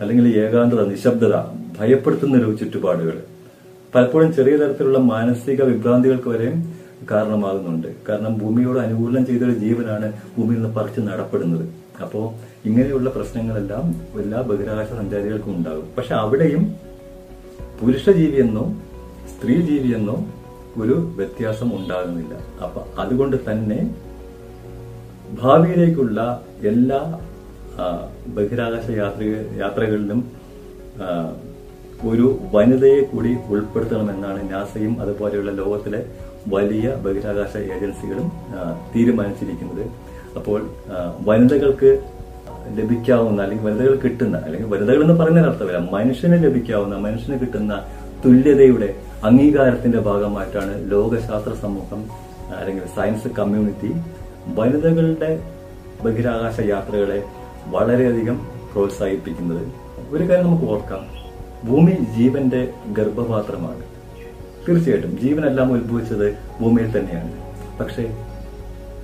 അല്ലെങ്കിൽ 0.00 0.38
ഏകാന്തത 0.38 0.86
നിശബ്ദത 0.86 1.36
ഭയപ്പെടുത്തുന്ന 1.78 2.36
ഒരു 2.36 2.56
ചുറ്റുപാടുകൾ. 2.56 3.22
പലപ്പോഴും 3.94 4.34
ചെറിയ 4.34 4.56
തരത്തിലുള്ള 4.56 4.98
മാനസിക 4.98 5.62
വിഭ്രാന്തികൾക്ക് 5.62 6.28
വരെയും 6.28 6.74
കാരണമാകുന്നുണ്ട്. 7.10 7.88
കാരണം 8.08 8.38
ഭൂമിയോട് 8.38 8.78
അനുകൂലം 8.78 9.26
ചെയ്തൊരു 9.26 9.50
ജീവനാണ് 9.50 10.12
ഭൂമിയിൽ 10.38 10.62
നിന്ന് 10.62 10.76
പറിച്ച് 10.76 11.00
നടപ്പെടുന്നത്. 11.00 11.68
അപ്പോ 12.02 12.34
ഇങ്ങനെയുള്ള 12.64 13.10
പ്രശ്നങ്ങളെല്ലാം 13.10 13.94
എല്ലാ 14.22 14.40
ബഹിരാകാശ 14.40 14.86
സഞ്ചാരികൾക്കും 14.86 15.56
ഉണ്ടാകും. 15.56 15.88
പക്ഷെ 15.98 16.14
അവിടെയും 16.14 16.74
പുരുഷ 17.80 18.10
ജീവിയെന്നോ 18.10 18.74
സ്ത്രീ 19.32 19.60
ജീവിയെന്നോ 19.60 20.26
ഒരു 20.80 21.12
വ്യത്യാസം 21.16 21.76
ഉണ്ടാകുന്നില്ല. 21.76 22.34
അപ്പൊ 22.64 22.82
അതുകൊണ്ട് 22.98 23.36
തന്നെ 23.50 23.96
ഭാവിയിലേക്കുള്ള 25.40 26.18
എല്ലാ 26.70 27.00
ബഹിരാകാശ 28.36 28.86
യാത്ര 28.96 29.22
യാത്രകളിലും 29.60 30.20
ഒരു 32.10 32.26
വനിതയെ 32.54 33.00
കൂടി 33.02 33.32
ഉൾപ്പെടുത്തണമെന്നാണ് 33.50 34.40
നാസയും 34.52 34.94
അതുപോലെയുള്ള 35.02 35.50
ലോകത്തിലെ 35.60 36.00
വലിയ 36.54 36.86
ബഹിരാകാശ 37.04 37.52
ഏജൻസികളും 37.74 38.26
തീരുമാനിച്ചിരിക്കുന്നത്. 38.94 39.84
അപ്പോൾ 40.38 40.60
വനിതകൾക്ക് 41.28 41.90
ലഭിക്കാവുന്ന 42.78 43.38
അല്ലെങ്കിൽ 43.44 43.66
വനിതകൾ 43.68 43.94
കിട്ടുന്ന 44.04 44.36
അല്ലെങ്കിൽ 44.44 44.68
വനിതകൾ 44.74 45.00
എന്ന് 45.02 45.16
പറയുന്ന 45.20 45.48
അർത്ഥമില്ല 45.50 45.80
മനുഷ്യന് 45.96 46.36
ലഭിക്കാവുന്ന 46.44 46.96
മനുഷ്യന് 47.06 47.38
കിട്ടുന്ന 47.40 47.72
തുല്യതയുടെ 48.24 48.88
അംഗീകാരത്തിന്റെ 49.28 50.00
ഭാഗമായിട്ടാണ് 50.00 50.74
ലോകശാസ്ത്ര 50.92 51.54
സമൂഹം 51.64 52.02
അല്ലെങ്കിൽ 52.58 52.84
സയൻസ് 52.96 53.28
കമ്മ്യൂണിറ്റി 53.38 53.90
വനിതകളുടെ 54.46 55.42
ബഹിരാകാശ 56.04 56.60
യാത്രകളെ 56.60 57.22
വളരെയധികം 57.66 58.46
പ്രോത്സാഹിപ്പിക്കുന്നത് 58.72 59.66
ഒരു 60.10 60.28
കാര്യം 60.28 60.46
നമുക്ക് 60.46 60.64
ഓർക്കാം. 60.64 61.22
ഭൂമി 61.68 61.90
ജീവന്റെ 61.90 62.72
ഗർഭപാത്രമാണ്. 62.92 63.82
തീർച്ചയായിട്ടും 64.68 65.20
ജീവനെല്ലാം 65.20 65.72
ഉത്ഭവിച്ചത് 65.72 66.32
ഭൂമിയിൽ 66.60 66.98
തന്നെയാണ്. 66.98 67.32
പക്ഷേ 67.78 68.02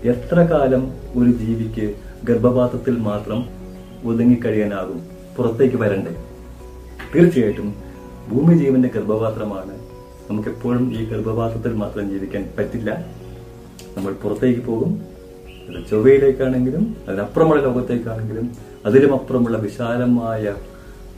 എത്ര 0.05 0.41
കാലം 0.41 0.93
ഒരു 1.17 1.31
ജീവിക്ക് 1.31 1.95
ഗർഭപാത്രത്തിൽ 2.25 2.99
മാത്രം 2.99 3.49
ഒതുങ്ങിക്കഴിയാനാകും? 4.05 5.03
പുറത്തേക്ക് 5.37 5.77
വരണ്ടേ? 5.77 6.17
തീർച്ചയായിട്ടും 7.15 7.75
ഭൂമി 8.33 8.55
ജീവന്റെ 8.55 8.89
ഗർഭപാത്രമാണ്. 8.89 9.79
നമുക്കെപ്പോഴും 10.31 10.95
ഈ 10.95 11.05
ഗർഭപാത്രത്തിൽ 11.05 11.73
മാത്രം 11.73 12.11
ജീവിക്കാൻ 12.11 12.53
പറ്റില്ല. 12.59 13.07
നമ്മൾ 13.97 14.13
പുറത്തേക്ക് 14.13 14.61
പോകും 14.61 15.18
ചൊവ്വയിലേക്കാണെങ്കിലും 15.91 16.97
അതിനപ്പുറമുള്ള 17.09 17.63
ലോകത്തേക്കാണെങ്കിലും 17.63 18.53
അതിലും 18.87 19.13
അപ്പുറമുള്ള 19.15 19.59
വിശാലമായ 19.59 20.55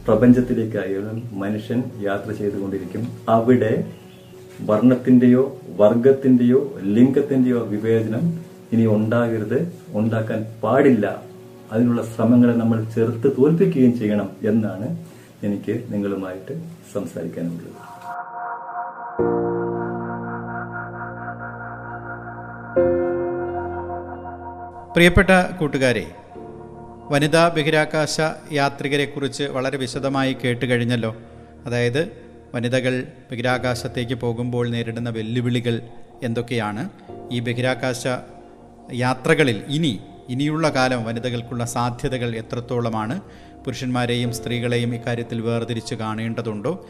പ്രപഞ്ചത്തിലേക്കായാലും 0.07 1.28
മനുഷ്യൻ 1.33 1.83
യാത്ര 2.02 2.33
ചെയ്തുകൊണ്ടിരിക്കും. 2.33 3.09
അവിടെ 3.28 3.85
വർണത്തിന്റെയോ 4.61 5.59
വർഗത്തിന്റെയോ 5.76 6.78
ലിംഗത്തിന്റെയോ 6.83 7.59
വിവേചനം 7.59 8.40
ഇനി 8.73 8.87
ഉണ്ടാകരുത്. 8.87 9.73
ഉണ്ടാക്കാൻ 9.92 10.47
പാടില്ല. 10.62 11.23
അതിനുള്ള 11.73 12.02
ശ്രമങ്ങളെ 12.02 12.52
നമ്മൾ 12.52 12.85
ചെറുത്ത് 12.85 13.33
തോൽപ്പിക്കുകയും 13.38 13.99
ചെയ്യണം 13.99 14.30
എന്നാണ് 14.42 14.97
എനിക്ക് 15.42 15.85
നിങ്ങളുമായിട്ട് 15.90 16.62
സംസാരിക്കാനുള്ളത്. 16.95 17.89
പ്രിയപ്പെട്ട 24.92 25.30
കൂട്ടുകാരെ 25.61 26.11
വനിതാ 27.11 27.49
ബഹിരാകാശ 27.49 28.20
യാത്രികരെക്കുറിച്ച് 28.52 29.42
വളരെ 29.42 29.76
വിശദമായി 29.76 30.37
കേട്ട് 30.44 30.66
കഴിഞ്ഞല്ലോ 30.66 31.16
അതായത് 31.66 32.12
വനിതകൾ 32.54 33.06
ബഹിരാകാശത്തേക്ക് 33.32 34.14
പോകുമ്പോൾ 34.14 34.68
നേരിടുന്ന 34.68 35.11
വെല്ലുവിളികൾ 35.11 35.80
എന്തൊക്കെയാണ്? 36.23 36.88
ഈ 37.32 37.40
ബഹിരാകാശ 37.40 38.06
യാത്രകളിൽ 38.92 39.62
ഇനി 39.68 40.00
ഇനിയുള്ള 40.28 40.68
കാലം 40.68 41.04
വനിതകൾക്കുള്ള 41.04 41.64
സാധ്യതകൾ 41.64 42.37
എത്രത്തോളമാണ്? 42.37 43.20
പുരുഷന്മാരെയും 43.64 44.32
സ്ത്രീകളെയും 44.32 44.94
ഇക്കാര്യത്തിൽ 44.94 45.40
വേർതിരിച്ച് 45.40 45.94
കാണേണ്ടതുണ്ടോ? 45.94 46.87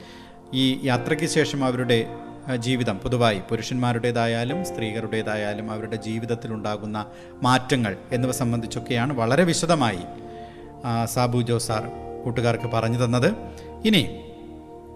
ഈ 0.55 0.87
യാത്രയ്ക്ക് 0.87 1.27
ശേഷം 1.27 1.65
അവരുടെ 1.65 2.07
ജീവിതം. 2.57 2.99
പൊതുവായി 2.99 3.41
പുരുഷന്മാരുടേതായാലും 3.51 4.65
സ്ത്രീകളുടേതായാലും 4.65 5.71
അവരുടെ 5.71 5.97
ജീവിതത്തിലുണ്ടാകുന്ന 5.97 7.07
മാറ്റങ്ങൾ 7.43 7.97
എന്നിവ 8.13 8.33
സംബന്ധിച്ചൊക്കെയാണ് 8.33 9.13
വളരെ 9.13 9.45
വിശദമായി 9.45 9.99
സാബു 11.05 11.41
ജോ 11.41 11.59
സാർ 11.59 11.91
കൂട്ടുകാർക്ക് 12.25 12.65
പറഞ്ഞു 12.65 13.05
തന്നത്. 13.05 13.35
ഇനി 13.85 14.21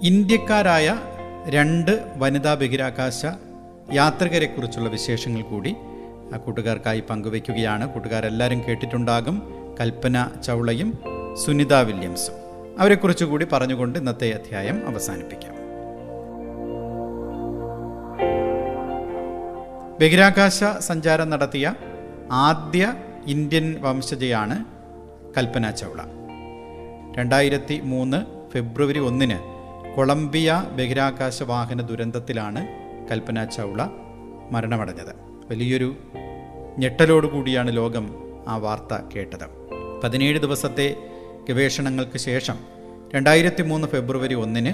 ഇന്ത്യക്കാരായ 0.02 1.00
രണ്ട് 1.49 2.12
വനിതാ 2.16 2.54
ബഹിരാകാശ 2.54 3.26
യാത്രികരെക്കുറിച്ചുള്ള 3.92 4.88
വിശേഷങ്ങൾ 4.88 5.42
കൂടി 5.42 5.75
കൂട്ടുകാർക്കായി 6.44 7.00
പങ്കുവയ്ക്കുകയാണ്. 7.00 7.88
കൂട്ടുകാരെല്ലാവരും 7.88 8.62
കേട്ടിട്ടുണ്ടാകും. 8.68 9.42
കൽപ്പന 9.80 10.28
ചൗളയും 10.44 10.99
സുനിത 11.44 11.75
വില്യംസും. 11.75 12.34
അവരെക്കുറിച്ച് 12.78 13.25
കൂടി 13.25 13.46
പറഞ്ഞുകൊണ്ട് 13.52 13.99
ഇന്നത്തെ 13.99 14.30
അധ്യായം 14.30 14.88
അവസാനിപ്പിക്കാം. 14.88 15.63
ബഹിരാകാശ 20.01 20.65
സഞ്ചാരം 20.65 21.31
നടത്തിയ 21.31 21.75
ആദ്യ 22.31 22.95
ഇന്ത്യൻ 23.27 23.77
വംശജയാണ് 23.81 24.65
കൽപ്പന 25.37 25.71
ചൗള. 25.71 26.01
രണ്ടായിരത്തി 27.17 27.81
മൂന്ന് 27.81 28.51
ഫെബ്രുവരി 28.51 28.99
ഒന്നിന് 28.99 29.39
കൊളംബിയ 29.97 30.65
ബഹിരാകാശ 30.79 31.43
വാഹന 31.43 31.81
ദുരന്തത്തിലാണ് 31.81 32.67
കൽപ്പന 33.11 33.45
ചൗള 33.45 33.83
മരണമടഞ്ഞത്. 34.51 35.15
വലിയൊരു 35.51 35.97
ഞെട്ടലോടുകൂടിയാണ് 36.79 37.77
ലോകം 37.77 38.07
ആ 38.49 38.57
വാർത്ത 38.57 39.03
കേട്ടത്. 39.17 39.47
പതിനേഴ് 40.05 40.39
ദിവസത്തെ 40.39 40.97
ഗവേഷണങ്ങൾക്ക് 41.49 42.19
ശേഷം 42.19 42.59
രണ്ടായിരത്തി 43.15 43.63
മൂന്ന് 43.63 43.89
ഫെബ്രുവരി 43.89 44.35
ഒന്നിന് 44.35 44.73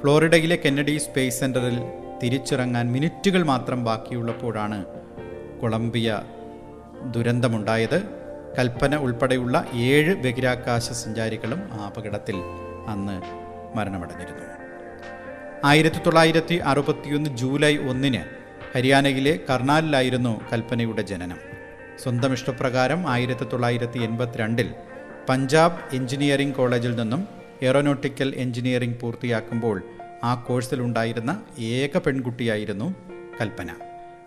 ഫ്ലോറിഡയിലെ 0.00 0.56
കെന്നഡി 0.56 0.96
സ്പേസ് 0.96 1.40
സെന്ററിൽ 1.40 1.80
തിരിച്ചിറങ്ങാൻ 2.22 2.92
മിനിറ്റുകൾ 2.92 3.42
മാത്രം 3.42 3.84
ബാക്കിയുള്ളപ്പോഴാണ് 3.84 4.84
കൊളംബിയ 5.60 6.20
ദുരന്തമുണ്ടായത്. 7.10 8.02
കൽപ്പന 8.58 8.96
ഉൾപ്പെടെയുള്ള 8.96 9.64
ഏഴ് 9.74 10.14
ബഹിരാകാശ 10.14 10.90
സഞ്ചാരികളും 10.90 11.60
ആ 11.72 11.86
അപകടത്തിൽ 11.86 12.36
അന്ന് 12.88 13.22
മരണമടഞ്ഞിരുന്നു. 13.76 14.44
ആയിരത്തി 15.64 15.96
തൊള്ളായിരത്തി 15.96 16.54
അറുപത്തിയൊന്ന് 16.54 17.30
ജൂലൈ 17.30 17.76
ഒന്നിന് 17.76 18.22
ഹരിയാനയിലെ 18.74 19.38
കർണാലിലായിരുന്നു 19.50 20.40
കൽപ്പനയുടെ 20.52 21.02
ജനനം. 21.02 21.38
സ്വന്തം 22.02 22.32
ഇഷ്ടപ്രകാരം 22.32 23.08
ആയിരത്തി 23.08 23.44
തൊള്ളായിരത്തി 23.44 23.98
എൺപത്തിരണ്ടിൽ 23.98 24.74
പഞ്ചാബ് 25.28 25.94
എഞ്ചിനീയറിംഗ് 25.94 26.54
കോളേജിൽ 26.54 26.96
നിന്നും 26.96 27.28
എയറോനോട്ടിക്കൽ 27.62 28.34
എഞ്ചിനീയറിംഗ് 28.36 29.00
പൂർത്തിയാക്കുമ്പോൾ 29.00 29.82
ആ 30.24 30.34
കോഴ്സിലുണ്ടായിരുന്ന 30.34 31.42
ഏക 31.58 31.98
പെൺകുട്ടിയായിരുന്നു 31.98 32.94
കൽപ്പന. 33.40 33.74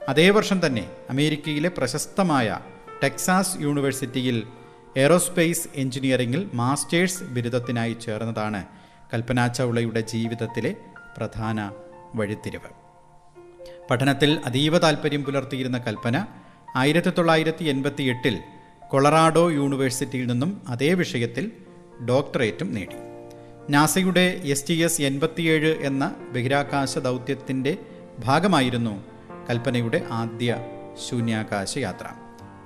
അതേ 0.10 0.29
വർഷം 0.29 0.65
തന്നെ 0.65 0.89
അമേരിക്കയിലെ 1.10 1.69
പ്രശസ്തമായ 1.69 2.60
ടെക്സാസ് 3.03 3.58
യൂണിവേഴ്സിറ്റിയിൽ 3.60 4.43
എയറോസ്പേസ് 4.98 5.67
എഞ്ചിനീയറിംഗിൽ 5.75 6.50
മാസ്റ്റേഴ്സ് 6.53 7.24
ബിരുദത്തിനായി 7.24 7.98
ചേർന്നതാണ് 8.01 8.65
കൽപ്പന 9.13 9.48
ചൗളയുടെ 9.48 10.00
ജീവിതത്തിലെ 10.00 10.75
പ്രധാന 11.17 11.72
വഴിത്തിരിവ്. 12.15 12.69
പഠനത്തിൽ 13.91 14.39
അതീവ 14.46 14.77
താൽപ്പര്യം 14.77 15.24
പുലർത്തിയിരുന്ന 15.24 15.77
കൽപ്പന 15.77 16.25
ആയിരത്തി 16.75 17.10
തൊള്ളായിരത്തി 17.10 17.65
എൺപത്തി 17.65 18.03
എട്ടിൽ 18.03 18.39
കൊളറാഡോ 18.88 19.50
യൂണിവേഴ്സിറ്റിയിൽ 19.50 20.27
നിന്നും 20.27 20.62
അതേ 20.67 20.93
വിഷയത്തിൽ 20.93 21.51
ഡോക്ടറേറ്റും 22.10 22.74
നേടി. 22.74 22.96
നാസയുടെ 23.69 24.41
എസ് 24.43 24.65
ടി 24.69 24.73
എസ് 24.73 25.01
എൺപത്തിയേഴ് 25.01 25.71
എന്ന 25.81 26.15
ബഹിരാകാശ 26.33 26.97
ദൗത്യത്തിന്റെ 26.97 27.77
ഭാഗമായിരുന്നു 28.19 28.93
കൽപ്പനയുടെ 29.49 30.07
ആദ്യ 30.11 30.57
ശൂന്യാകാശ 31.09 31.77
യാത്ര 31.77 32.07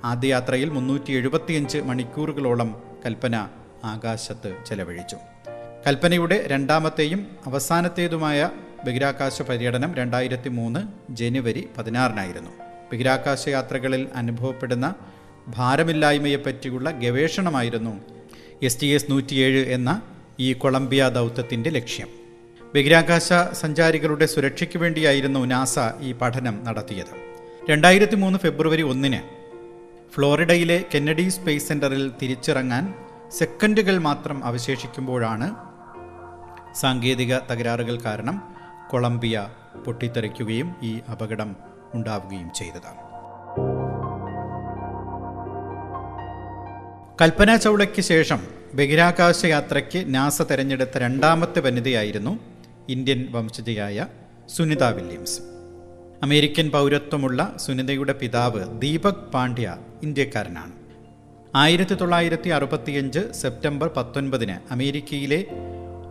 ആദ്യ 0.04 0.28
യാത്രയിൽ 0.28 0.70
മുന്നൂറ്റി 0.70 1.12
എഴുപത്തിയഞ്ച് 1.12 1.78
മണിക്കൂറുകളോളം 1.78 2.70
കൽപ്പന 3.06 3.36
ആകാശത്ത് 3.84 4.56
ചെലവഴിച്ചു. 4.66 5.16
കൽപ്പനയുടെ 5.86 6.44
രണ്ടാമത്തെയും 6.46 7.36
അവസാനത്തേതുമായ 7.46 8.50
ബഹിരാകാശ 8.86 9.42
പര്യടനം 9.42 9.94
രണ്ടായിരത്തി 9.94 10.48
മൂന്ന് 10.48 10.80
ജനുവരി 11.10 11.68
പതിനാറിനായിരുന്നു. 11.78 12.50
ബഹിരാകാശ 12.92 13.48
യാത്രകളിൽ 13.48 14.08
അനുഭവപ്പെടുന്ന 14.14 14.94
ഭാരമില്ലായ്മയെപ്പറ്റിയുള്ള 15.48 16.90
ഗവേഷണമായിരുന്നു 16.90 17.94
എസ് 18.62 18.80
ടി 18.80 18.86
എസ് 18.86 19.10
നൂറ്റിയേഴ് 19.10 19.62
എന്ന 19.76 19.90
ഈ 20.40 20.52
കൊളംബിയ 20.52 21.08
ദൗത്യത്തിന്റെ 21.08 21.70
ലക്ഷ്യം. 21.70 22.08
ബഹിരാകാശ 22.74 23.32
സഞ്ചാരികളുടെ 23.52 24.26
സുരക്ഷയ്ക്ക് 24.26 24.78
വേണ്ടിയായിരുന്നു 24.78 25.44
നാസ 25.44 25.78
ഈ 26.00 26.12
പഠനം 26.12 26.64
നടത്തിയത്. 26.64 27.12
രണ്ടായിരത്തി 27.70 28.14
മൂന്ന് 28.14 28.38
ഫെബ്രുവരി 28.38 28.82
ഒന്നിന് 28.82 29.20
ഫ്ലോറിഡയിലെ 30.14 30.84
കെന്നഡി 30.94 31.28
സ്പേസ് 31.28 31.68
സെന്ററിൽ 31.68 32.12
തിരിച്ചിറങ്ങാൻ 32.22 32.94
സെക്കൻഡുകൾ 33.30 33.98
മാത്രം 33.98 34.44
അവശേഷിക്കുമ്പോഴാണ് 34.44 35.54
സാങ്കേതിക 36.74 37.38
തകരാറുകൾ 37.38 37.98
കാരണം 38.04 38.54
കൊളംബിയ 38.90 39.48
പൊട്ടിത്തെറിക്കുകയും 39.86 40.74
ഈ 40.82 41.00
അപകടം 41.12 41.56
ഉണ്ടാവുകയും 41.94 42.50
ചെയ്തത്. 42.56 42.90
കൽപ്പന 47.22 47.56
ചൗളയ്ക്ക് 47.56 48.00
ശേഷം 48.00 48.63
ബഹിരാകാശ 48.74 49.46
യാത്രയ്ക്ക് 49.46 50.14
നാസ 50.14 50.42
തെരഞ്ഞെടുത്ത 50.42 50.98
രണ്ടാമത്തെ 50.98 51.60
വനിതയായിരുന്നു 51.60 52.38
ഇന്ത്യൻ 52.88 53.28
വംശജയായ 53.30 54.06
സുനിത 54.48 54.84
വില്യംസ്. 54.84 55.40
അമേരിക്കൻ 56.22 56.70
പൗരത്വമുള്ള 56.70 57.54
സുനിതയുടെ 57.56 58.12
പിതാവ് 58.12 58.80
ദീപക് 58.80 59.30
പാണ്ഡ്യ 59.34 59.76
ഇന്ത്യക്കാരനാണ്. 60.02 60.72
ആയിരത്തി 61.54 61.94
തൊള്ളായിരത്തി 61.94 62.48
അറുപത്തിയഞ്ച് 62.48 63.32
സെപ്റ്റംബർ 63.32 63.88
പത്തൊൻപതിന് 63.88 64.72
അമേരിക്കയിലെ 64.72 65.46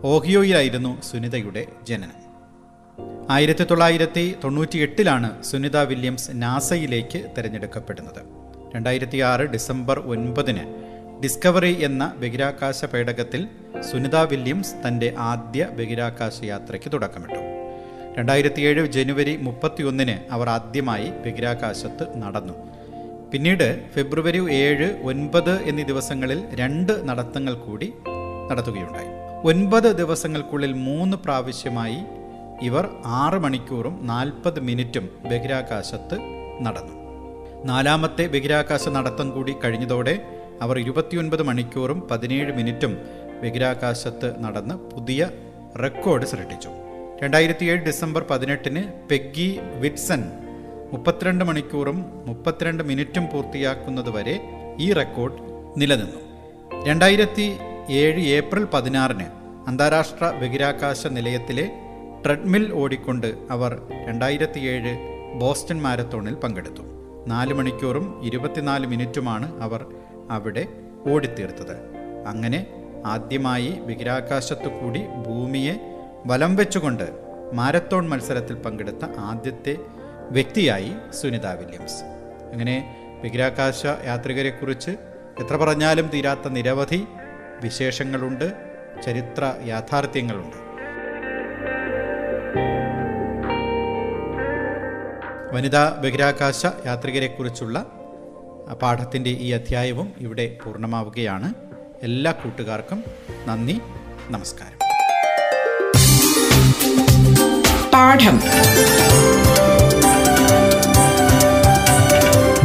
ഓഹിയോയിലായിരുന്നു 0.02 1.02
സുനിതയുടെ 1.02 1.66
ജനനം. 1.82 2.18
ആയിരത്തി 3.30 3.64
തൊള്ളായിരത്തി 3.64 4.34
തൊണ്ണൂറ്റി 4.44 4.78
എട്ടിലാണ് 4.78 5.44
സുനിത 5.44 5.76
വില്യംസ് 5.76 6.30
നാസയിലേക്ക് 6.32 7.34
തിരഞ്ഞെടുക്കപ്പെടുന്നത്. 7.38 8.22
രണ്ടായിരത്തി 8.74 9.18
ആറ് 9.18 9.40
ഡിസംബർ 9.40 9.98
ഒൻപതിന് 9.98 10.93
ഡിസ്കവറി 11.22 11.84
എന്ന 11.84 12.14
ബഹിരാകാശ 12.18 12.84
പേടകത്തിൽ 12.84 13.48
സുനിത 13.90 14.16
വില്യംസ് 14.16 14.74
തന്റെ 14.88 15.14
ആദ്യ 15.18 15.68
ബഹിരാകാശ 15.78 16.44
യാത്രയ്ക്ക് 16.44 16.92
തുടക്കമിട്ടു. 16.92 17.40
രണ്ടായിരത്തി 18.18 18.60
ഏഴ് 18.60 18.86
ജനുവരി 18.86 19.36
മുപ്പത്തിയൊന്നിന് 19.36 20.32
അവർ 20.32 20.48
ആദ്യമായി 20.48 21.10
ബഹിരാകാശത്ത് 21.10 22.22
നടന്നു. 22.22 22.54
പിന്നീട് 23.32 23.84
ഫെബ്രുവരി 23.94 24.52
ഏഴ് 24.52 25.02
ഒൻപത് 25.02 25.62
എന്നീ 25.62 25.82
ദിവസങ്ങളിൽ 25.82 26.44
രണ്ട് 26.54 27.08
നടത്തങ്ങൾ 27.08 27.54
കൂടി 27.54 27.92
നടത്തുകയുണ്ടായി. 28.50 29.08
ഒൻപത് 29.44 29.96
ദിവസങ്ങൾക്കുള്ളിൽ 29.96 30.72
മൂന്ന് 30.72 31.16
പ്രാവശ്യമായി 31.16 31.98
ഇവർ 32.62 32.88
ആറ് 33.04 33.38
മണിക്കൂറും 33.38 34.06
നാൽപ്പത് 34.06 34.60
മിനിറ്റും 34.60 35.10
ബഹിരാകാശത്ത് 35.24 36.18
നടന്നു. 36.60 37.04
നാലാമത്തെ 37.64 38.26
ബഹിരാകാശ 38.26 38.88
നടത്തം 38.88 39.30
കൂടി 39.30 39.54
കഴിഞ്ഞതോടെ 39.64 40.33
അവർ 40.62 40.78
ഇരുപത്തിയൊൻപത് 40.78 41.42
മണിക്കൂറും 41.42 42.08
പതിനേഴ് 42.08 42.52
മിനിറ്റും 42.52 42.98
ബഹിരാകാശത്ത് 43.42 44.34
നടന്ന് 44.38 44.74
പുതിയ 44.74 45.30
റെക്കോർഡ് 45.82 46.26
സൃഷ്ടിച്ചു 46.26 46.68
രണ്ടായിരത്തി 47.22 47.64
ഏഴ് 47.64 47.84
ഡിസംബർ 47.84 48.24
പതിനെട്ടിന് 48.30 49.08
പെഗ്ഗി 49.10 49.60
വിറ്റ്സൺ 49.80 50.24
മുപ്പത്തിരണ്ട് 50.92 51.44
മണിക്കൂറും 51.44 52.06
മുപ്പത്തിരണ്ട് 52.26 52.82
മിനിറ്റും 52.82 53.30
പൂർത്തിയാക്കുന്നതുവരെ 53.32 54.40
ഈ 54.78 54.92
റെക്കോർഡ് 54.92 55.38
നിലനിന്നു. 55.80 56.20
രണ്ടായിരത്തി 56.84 57.56
ഏഴ് 57.90 58.20
ഏപ്രിൽ 58.20 58.64
പതിനാറിന് 58.64 59.24
അന്താരാഷ്ട്ര 59.68 60.30
ബഹിരാകാശ 60.30 61.06
നിലയത്തിലെ 61.06 61.70
ട്രെഡ്മിൽ 62.24 62.72
ഓടിക്കൊണ്ട് 62.72 63.34
അവർ 63.50 63.78
രണ്ടായിരത്തി 64.06 64.60
ഏഴ് 64.60 64.98
ബോസ്റ്റൺ 65.40 65.82
മാരത്തോണിൽ 65.82 66.34
പങ്കെടുത്തു. 66.34 66.82
നാല് 67.26 67.54
മണിക്കൂറും 67.54 68.24
ഇരുപത്തിനാല് 68.24 68.86
മിനിറ്റുമാണ് 68.86 69.62
അവർ 69.62 69.84
അവിടെ 70.30 70.66
ഓടിത്തീർത്തത്. 71.08 71.76
അങ്ങനെ 72.26 72.66
ആദ്യമായി 73.06 73.68
ബഹിരാകാശത്തു 73.68 74.68
കൂടി 74.68 75.06
ഭൂമിയെ 75.06 75.74
വലം 76.26 76.56
വെച്ചുകൊണ്ട് 76.56 77.04
മാരത്തോൺ 77.52 78.08
മത്സരത്തിൽ 78.08 78.54
പങ്കെടുത്ത 78.54 79.04
ആദ്യത്തെ 79.18 79.76
വ്യക്തിയായി 80.30 80.92
സുനിത 81.14 81.46
വില്യംസ്. 81.46 82.04
അങ്ങനെ 82.52 82.96
ബഹിരാകാശ 83.24 83.86
യാത്രികരെക്കുറിച്ച് 83.86 84.90
എത്ര 85.40 85.56
പറഞ്ഞാലും 85.56 86.06
തീരാത്ത 86.06 86.48
നിരവധി 86.48 87.04
വിശേഷങ്ങളുണ്ട് 87.62 88.52
ചരിത്ര 89.02 89.54
യാഥാർത്ഥ്യങ്ങളുണ്ട്. 89.64 90.56
വനിതാ 95.56 96.00
ബഹിരാകാശ 96.04 96.66
യാത്രികരെക്കുറിച്ചുള്ള 96.86 97.86
പാഠത്തിന്റെ 98.72 99.30
ഈ 99.30 99.50
അധ്യായവും 99.50 100.12
ഇവിടെ 100.20 100.56
പൂർണമാവുകയാണ്. 100.64 101.54
എല്ലാ 102.02 102.32
കൂട്ടുകാർക്കും 102.32 103.04
നന്ദി 103.46 103.80
നമസ്കാരം. 104.30 104.78
പാഠം. 107.90 108.40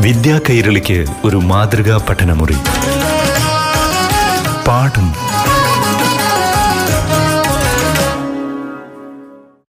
വിദ്യാ 0.01 0.39
കൈരളിക്ക് 0.49 1.05
ഒരു 1.25 1.37
മാതൃകാ 1.37 2.05
പഠനമുറി. 2.09 2.55
പാഠം 4.67 5.28